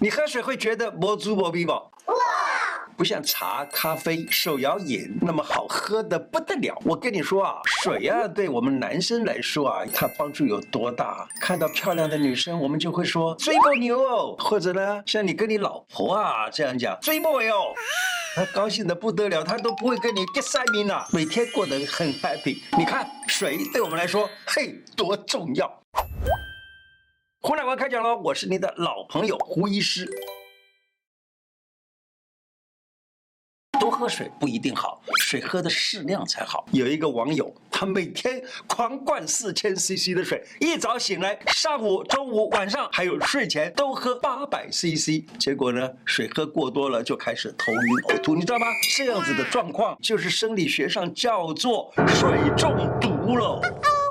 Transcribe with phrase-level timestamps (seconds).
[0.00, 1.74] 你喝水会觉得没滋没味吗？
[2.96, 6.80] 不像茶、咖啡、手摇饮那么好喝的不得了。
[6.84, 11.26] 我跟你说啊，水啊，对我们男生来说啊，它帮助有多大？
[11.40, 17.74] 看到漂亮的女生，我们就会说追波牛哦，或者呢，像你跟你老婆啊这样讲追波哟，
[18.36, 22.58] 她高兴的不得了，她都不会跟你 get 晒命了，每天过得很 happy。
[22.76, 25.82] 你看水对我们来说，嘿，多重要！
[27.40, 30.08] 胡乃文开讲喽，我是你的老朋友胡医师。
[33.78, 36.66] 多喝水不一定好，水喝的适量才好。
[36.72, 48.66] 有一个网友，他每天狂灌四千 CC 的水，一早醒来，上午、中午、晚上还有睡前都喝八百 CC，结果呢，水喝过多了就开始头晕呕吐，你知道吗？
[48.96, 53.60] 这样子的状况就是生理学上叫做水中毒了。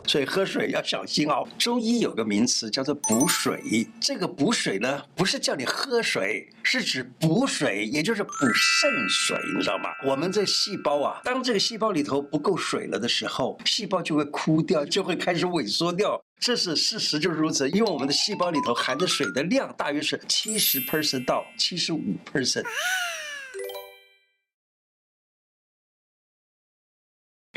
[0.08, 1.48] 所以喝水要小心哦。
[1.60, 9.90] 中医有个名词叫做补水，这个补水呢，不是叫你喝水，是指补水，也就是补肾水，你知道吗？
[10.06, 16.20] 我们这细胞啊，当这个细胞里头不够水了的时候，细胞就会枯掉，就会开始萎缩掉。
[16.40, 17.68] 这是事实，就是如此。
[17.72, 22.00] 因为我们的细胞里头含的水的量大约是七十 percent 到七十五
[22.32, 22.64] percent。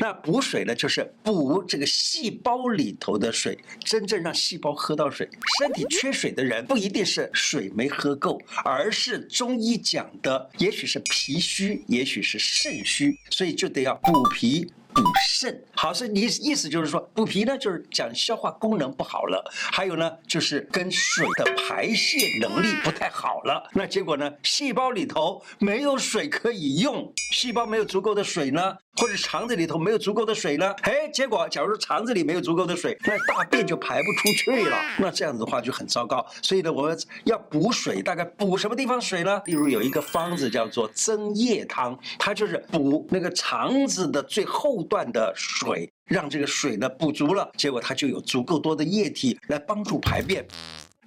[0.01, 5.29] 那补水呢，就是补这个细胞里头的水，真正让细胞喝到水。
[5.59, 14.73] 身体缺水的人不一定是水没喝够，而是中医讲的，也许是脾虚，也许是肾虚，所以就得要补脾。
[14.93, 23.69] 补肾，好，是你意思就是说补脾呢，就是讲消化功能不好了，还有呢，就是跟水的排泄能力不太好了。
[23.73, 36.23] 那结果呢，细胞里头没有水可以用，细胞没有足够的水呢，或者肠子里头没有足够的水呢，哎，结果假如说肠子里没有足够的水，那大便就排不出去了，那这样子的话就很糟糕。
[36.43, 39.41] 所以呢，我们要补水，大概补什么地方水呢？
[39.45, 44.85] 例如有一个方子叫做增液汤，它就是补那个肠子的最后。
[44.91, 50.45] 段的水，让这个水呢补足了，结果它就有足够多的液体来帮助排便。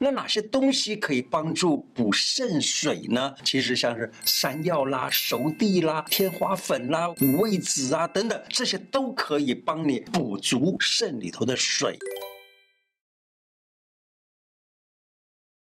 [0.00, 3.32] 那哪些东西可以帮助补肾水呢？
[3.44, 11.96] 其实像是山药啦、熟地啦、天花粉啦、五味子啊等等，这些都可以帮你补足肾里头的水。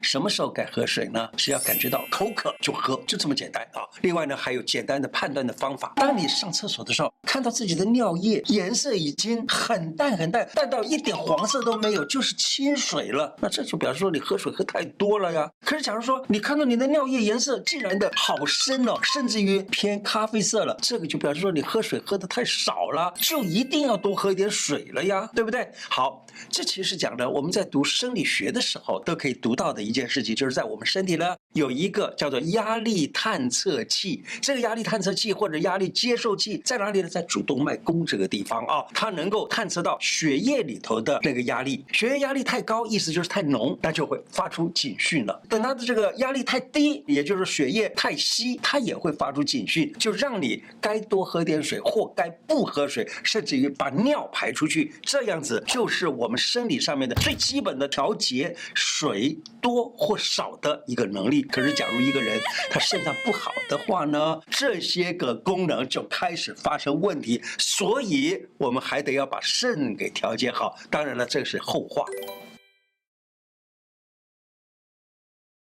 [0.07, 1.29] 什么时候该喝水呢？
[1.37, 3.83] 是要感觉到口渴就喝，就这么简单啊！
[4.03, 5.95] 另外呢，还有简单的判断的方法。
[5.97, 15.51] 当你上厕所的时候，看到自己的尿液颜色已经很淡很淡，淡到一点黄色都没有，就是清水了，那这就表示说你喝水喝太多了呀。
[15.65, 25.69] 可是假如说你看到你的尿液颜色竟然的好深哦，甚至于偏咖啡色了，这个就表示说你喝水喝的太少了，就一定要多喝一点水了呀，对不对？
[25.89, 29.96] 好，这其实讲的我们在读生理学的时候都可以读到的一。
[30.01, 34.23] 件事情就是在我们身体呢，有一个叫做压力探测器。
[34.41, 37.09] 这个压力探测器或者压力接受器在哪里呢？
[37.09, 41.85] 在主动脉弓这个地方啊，它能够探测到血液里头的那个压力。
[41.93, 45.43] 血液压力太高，意思就是太浓，那就会发出警讯了。
[45.49, 54.93] 等它的这个压力太低，也就是血液太稀，它也会发出警讯，就让你该多喝点水或该不喝水，甚至于把尿排出去。
[55.03, 70.77] 这样子就是我们生理上面的最基本的调节水多或少的一个能力，可是假如一个人 他肾脏不好的话呢，这些个功能就开始发生问题，所以我们还得要把肾给调节好。
[70.91, 72.05] 当然了，这是后话。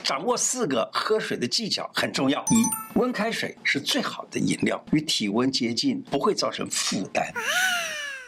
[0.04, 2.44] 掌握四个喝水的技巧很重要。
[2.50, 7.32] 一，温开水是最好的饮料，与体温接近，不会造成负担。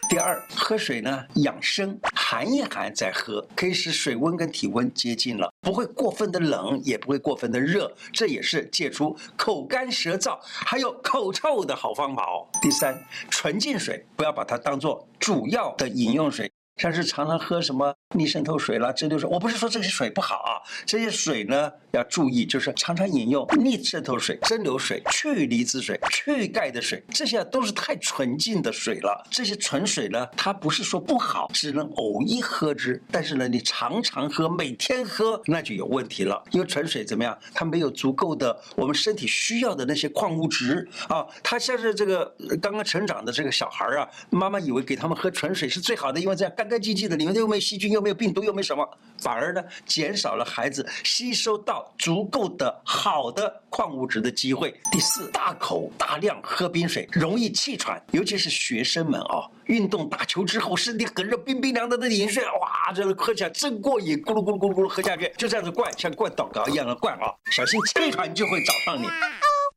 [0.09, 12.47] 第二，喝水呢养生，寒一寒再喝，可以使水温跟体温接近了，不会过分的冷，也不会过分的热，这也是戒除口干舌燥还有口臭的好方法哦。
[12.62, 12.97] 第三，
[13.31, 16.50] 纯净水不要把它当做主要的饮用水。
[16.76, 29.24] 像是常常喝什么逆渗透水啦、蒸馏水，我不是说这些水不好啊，这些水呢要注意，就是常常饮用逆渗透水、蒸馏水、去离子水、去钙的水，这些都是太纯净的水了。
[29.30, 33.00] 这些纯水呢，它不是说不好，只能偶一喝之。
[33.10, 36.42] 但是呢，你常常喝，每天喝，那就有问题了。
[36.50, 37.36] 因为纯水怎么样？
[37.53, 41.24] 它没有足够的我们身体需要的那些矿物质啊。
[41.42, 48.89] 它像是这个刚刚成长的这个小孩啊，妈妈以为给他们喝纯水是最好的，因为这样钙干干净净的，里面又没有细菌，又没有病毒，又没什么，
[49.19, 54.75] 反而呢，减少了孩子吸收到足够的好的矿物质的机会。
[54.91, 62.72] 第四，大口大量喝冰水，容易气喘，尤其是学生们啊、运动打球之后，身体很热，冰冰凉的的饮水，哇。
[62.95, 69.07] 这个喝起来真过瘾，咕噜咕噜咕噜咕噜喝下去，就这样子灌，像灌祷告一样的灌啊，小心气喘就会找上你。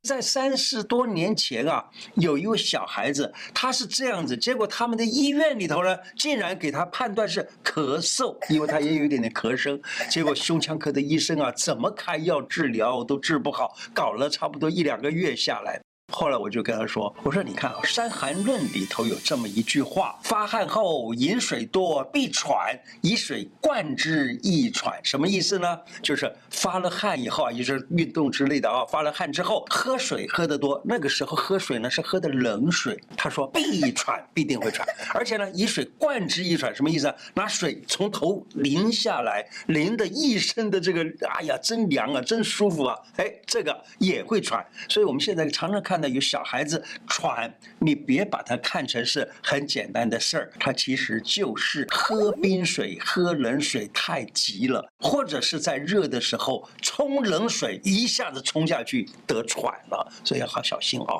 [0.02, 1.84] 在三十多年前啊，
[2.14, 15.80] 有一位小孩子，他是这样子，结果他们的医院里头呢，竟然给他判断是咳嗽，因为他也有一点点咳声，结果胸腔科的医生啊，怎么开药治疗都治不好，搞了差不多一两个月下来。
[16.18, 24.98] 后来我就跟他说：“我说你看啊，《伤寒论》里头有这么一句话：发汗后饮水多必喘，以水灌之亦喘。
[25.04, 25.78] 什么意思呢？
[26.02, 33.00] 就是发了汗以后啊，也就是运动之类的啊，发了汗之后喝水喝得多，那个时候喝水呢是喝的冷水。
[33.16, 34.84] 他说必喘，必定会喘。
[35.14, 37.14] 而且呢，以水灌之亦喘，什么意思啊？
[37.34, 42.98] 拿水从头淋下来，淋得一身的这个，哎呀，真凉啊，真舒服啊！
[43.18, 44.66] 哎，这个也会喘。
[44.88, 46.07] 所以我们现在常常看到。
[46.08, 61.18] 有小孩子喘，你别把它看成是很简单的事儿，它其实就是喝冰水、喝冷水太急了，或者是在热的时候冲冷水一下子冲下去得喘了，所以要好小心哦。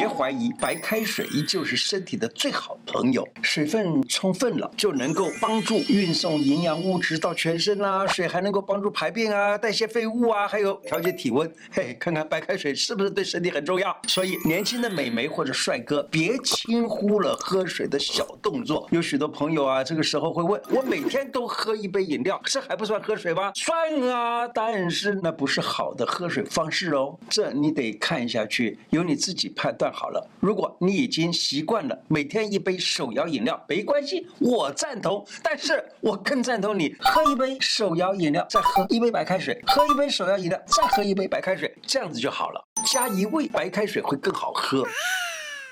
[0.00, 3.28] 别怀疑，白开水依旧是身体的最好朋友。
[3.42, 8.06] 水分充分了，就能够帮助运送营养物质到全身啦。
[8.06, 11.52] 水还能够帮助排便啊，代谢废物啊，还有调节体温。
[11.70, 13.94] 嘿，看看白开水是不是对身体很重要？
[14.08, 18.88] 所以，年轻的美眉或者帅哥，别轻忽了喝水的小动作。
[18.92, 23.52] 有许多朋友啊，这个时候会问：我每天都喝一杯饮料，这还不算喝水吗？
[23.54, 23.76] 算
[24.08, 27.18] 啊，但是那不是好的喝水方式哦。
[27.28, 29.89] 这你得看下去，由你自己判断。
[29.92, 35.26] 好了，如果你已经习惯了每天一杯手摇饮料，没关系，我赞同。
[35.42, 42.64] 但是我更赞同你喝一杯手摇饮料，再喝一杯白开水，喝一杯手摇饮料，再喝一杯白开水，这样子就好了。
[42.90, 44.86] 加一味白开水会更好喝，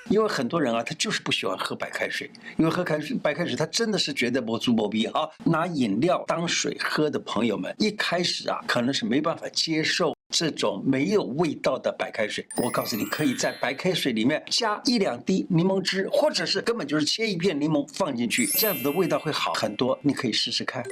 [0.09, 5.27] 因为很多人啊，他就是不喜欢喝白开水，因为喝开水白开水，他真的是觉得没滋没味啊。
[5.43, 10.13] 拿饮料当水喝的朋友们，一开始啊，可能是没办法接受。
[10.29, 19.97] 这种没有味道的白开水，我告诉你，可以在白开水里面加一两滴柠檬汁，或者是根本就是切一片柠檬放进去，这样子的味道会好很多。
[20.03, 20.83] 你可以试试看。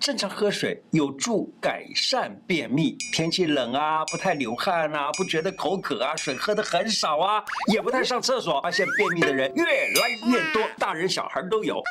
[0.00, 7.42] 正常喝水有助改善便秘，天气冷啊，不太流汗啊，不觉得口渴啊，水喝的很少啊，
[7.72, 11.82] 也不太上厕所，发现便秘的人越来越多，大人小孩都有。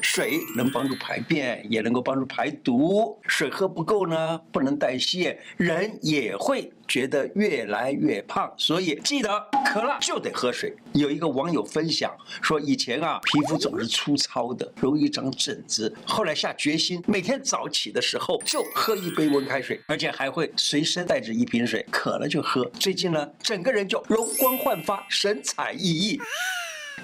[0.00, 3.18] 水能帮助排便，也能够帮助排毒。
[3.26, 8.52] 水喝不够呢，不能代谢，人也会觉得越来越胖。
[8.56, 9.28] 所以记得
[9.66, 10.74] 渴了就得喝水。
[10.92, 15.94] 有一个网友分享说，以前啊皮肤总是粗糙的，容易长疹子。
[16.06, 22.64] 后来下决心，每天早起的时候就喝一杯温开水，而且还会随身带着一瓶水，渴了就喝。
[22.78, 26.18] 最近呢，整个人就容光焕发，神采奕奕。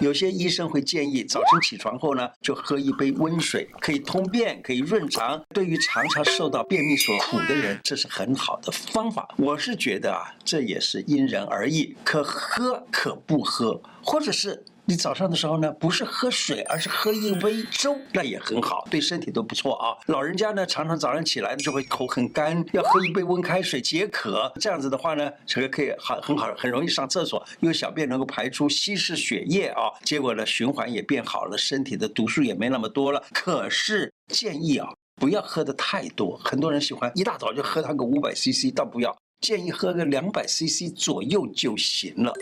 [0.01, 5.43] 有些医生会建议早晨起床后呢，就喝一杯温水，可以通便，可以润肠。
[5.55, 9.29] 对于常常受到便秘所苦的人，这是很好的方法。
[9.37, 14.65] 我是觉得啊，这也是因人而异，可喝可不喝，或者是。
[14.87, 19.97] 你早上的时候呢，不是喝水，而是喝一杯粥，那也很好，对身体都不错啊。
[20.09, 24.53] 老人家呢，常常早上起来就会口很干，要喝一杯温开水解渴。
[24.61, 33.25] 这样子的话呢，这个可以很很好，很容易上厕所，因为小便能够排出稀释血液啊，结果呢，循环也变好了，身体的毒素也没那么多了。
[33.33, 36.37] 可是建议啊，不要喝的太多。
[36.45, 42.35] 很多人喜欢一大早就喝它个五百 CC，倒不要，建议喝个两百 CC 左右就行了。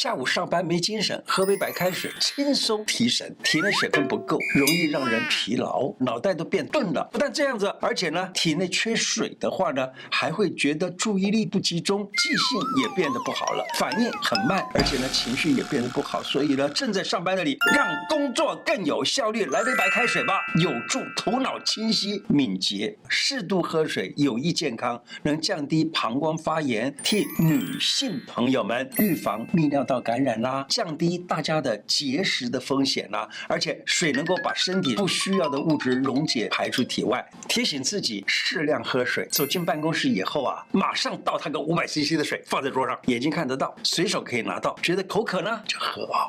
[0.00, 3.36] 下午上班没精神，喝杯白开水轻松提神。
[3.42, 7.02] 体内水分不够，容易让人疲劳，脑袋都变钝了。
[7.10, 16.22] 不但这样子，而且呢，体内缺水的话呢，还会觉得注意力不集中，记性也变得不好了，反应很慢，而且呢，情绪也变得不好。
[16.22, 22.96] 所以呢，正在上班的你，让工作更有效率，来杯白开水吧，有助头脑清晰敏捷。
[23.08, 29.84] 适度喝水有益健康，能降低膀胱发炎，替女性朋友们预防泌尿。
[29.88, 37.26] 到感染啦，降低大家的结石的风险啦，而且水能够把身体不需要的物质溶解排出体外。
[37.48, 39.26] 提醒自己适量喝水。
[39.32, 44.76] 走进办公室以后啊，马上倒他个五百 CC 的水放在桌上，眼睛看得到，随手可以拿到。
[44.82, 46.28] 觉得口渴呢，就喝啊。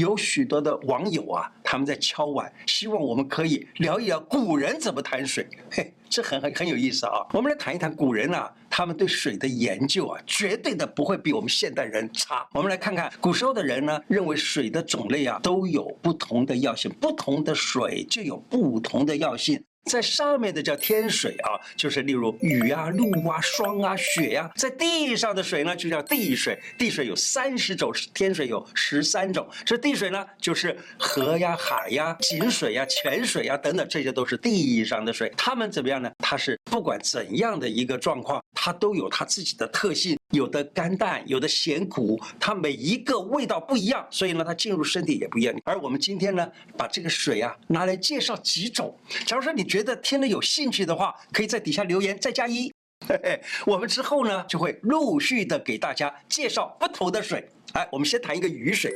[0.00, 5.46] 有许多的网友啊，他们在敲碗，希望我们可以聊一聊古人怎么谈水。
[5.70, 7.24] 嘿，这很很很有意思啊。
[7.34, 8.50] 我们来谈一谈古人啊。
[8.72, 12.48] 他们对水的研究啊，绝对的不会比我们现代人差。
[12.54, 19.62] 我们来看看古时候的人呢，认为水的种类啊都有不同的药性，不同的水就有不同的药性。
[19.84, 26.58] 在上面的叫天水啊，就是例如雨啊、露啊、霜啊、雪呀、在地上的水呢，就叫地水。
[26.78, 29.48] 地水有三十种，天水有十三种。
[29.64, 35.32] 这地水呢，就是河呀、海呀、井水呀、泉水呀等等，这些都是地上的水。
[35.36, 36.10] 它们怎么样呢？
[36.30, 45.52] 它是不管怎样的一个状况，它都有它自己的特性，有的甘淡，有的咸苦，它每一个味道不一样，所以呢，它进入身体也不一样。
[45.64, 48.96] 而我们今天呢，把这个水啊拿来介绍几种。
[49.26, 52.72] 假如说你觉得听了有兴趣的话，可以在底下留言再加一。
[53.08, 57.44] 嘿嘿，我们之后呢就会陆续的给大家介绍不同的水。
[57.72, 58.94] 哎，我们先谈一个雨水。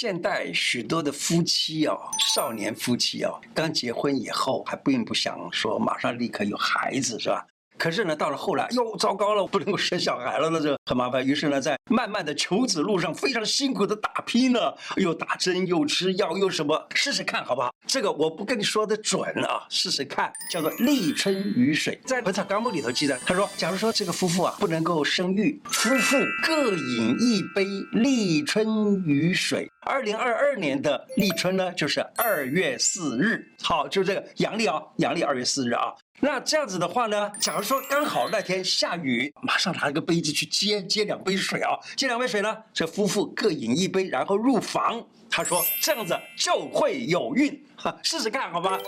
[0.00, 1.94] 现代许多的夫妻哦，
[2.34, 7.46] 少年夫妻哦，刚结婚以后还并不想说马上立刻有孩子，是吧？
[7.80, 11.26] 可是呢，到了后来，哟，糟糕了，不能够生小孩了，那就很麻烦。
[11.26, 17.72] 于是呢，在漫漫的求子路上，非常辛苦的打拼呢，又打针，又吃药，又什么，试试看好不好？
[17.86, 21.98] 这个我不跟你说的准啊，试试看，叫做立春雨水。
[22.04, 29.66] 在《本草纲目》里头记载，他说，假如说这个夫妇啊不能够生育，夫妇各饮一杯立春雨水。
[29.86, 33.42] 二零二二年的立春呢，就是二月四日。
[33.62, 35.94] 好，就是这个阳历啊，阳历二月四日啊。
[36.22, 45.02] 那这样子的话呢，假如说刚好那天下雨，马上拿一个杯子去接接两杯水啊，接两杯水呢，这夫妇各饮一杯，然后入房。
[45.30, 48.78] 他说这样子就会有孕，哈，试试看好吗？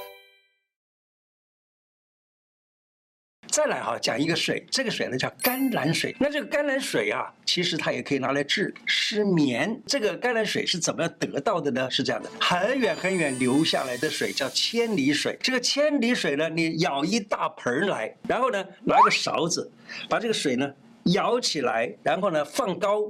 [3.53, 6.17] 再来哈，讲一个水，这个水呢叫甘蓝水。
[6.19, 9.79] 那这个甘蓝水啊，其实它也可以拿来治失眠。
[9.87, 11.91] 这个甘蓝水是怎么得到的呢？
[11.91, 15.37] 是这样的，很远很远流下来的水叫千里水。
[15.43, 19.71] 这个千里水呢，你舀一大盆来，然后呢拿个勺子，
[20.09, 20.73] 把这个水呢
[21.05, 23.03] 舀起来，然后呢放高。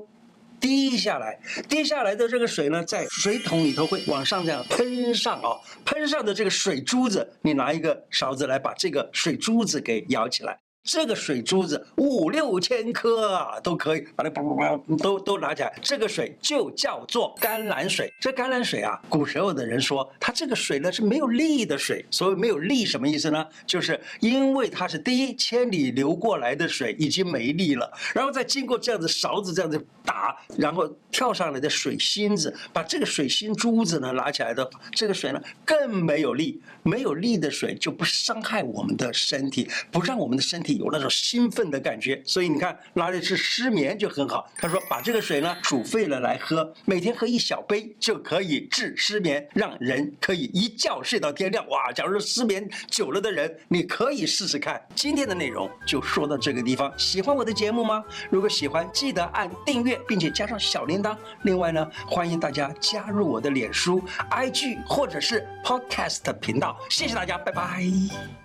[0.63, 1.39] 滴下来，
[1.69, 10.61] 滴下来的这个水呢，在水桶里头会往上这样喷上啊，喷上的这个水珠子，你拿一个勺子来把这个水珠子给舀起来。
[10.85, 15.73] 这个水珠子五六千颗啊，都可以把它叭叭叭都都拿起来。
[15.81, 18.13] 这个水就叫做甘蓝水。
[18.21, 22.05] 这甘蓝水啊，古时候的人说，它这个水呢是没有力的水。
[22.11, 23.47] 所谓没有力什么意思呢？
[23.65, 36.61] 就是因为它是第一千里流过来的水已经没力了，然后再经过这样子勺子这样子打，然后跳上来的水芯子，把这个水芯珠子呢拿起来的，这个水呢更没有力。
[36.83, 40.72] 没有力的水就不伤害我们的身体，不让我们的身体。
[40.77, 44.51] 有那种兴奋的感觉，所以你看，拿来治失眠就很好。
[44.57, 51.67] 他说，把这个水呢煮沸了来喝，每天喝一小杯就可以治失眠，让人可以一觉睡到天亮。
[51.69, 54.81] 哇，假如失眠久了的人，你可以试试看。
[54.95, 56.93] 今天的内容就说到这个地方。
[56.99, 58.05] 喜欢我的节目吗？
[58.31, 61.17] 如果喜欢，记得按订阅，并且加上小铃铛。
[61.43, 66.79] 另外呢，欢迎大家加入我的脸书、IG 或者是 Podcast 频道。
[66.91, 68.42] 谢谢大家，拜拜。